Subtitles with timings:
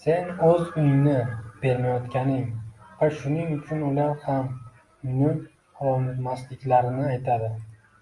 [0.00, 1.14] Sen oʻz uyingni
[1.64, 2.44] bermayotganing
[3.00, 4.52] va shuning uchun ular ham
[5.08, 5.32] uyni
[5.90, 7.52] ololmasliklarini aytadi.